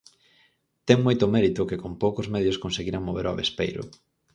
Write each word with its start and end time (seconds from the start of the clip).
Ten 0.87 0.97
moito 1.05 1.25
mérito 1.35 1.67
que 1.69 1.81
con 1.81 1.93
poucos 2.03 2.27
medios 2.35 2.61
conseguiran 2.63 3.05
mover 3.07 3.25
o 3.25 3.31
avespeiro. 3.35 3.81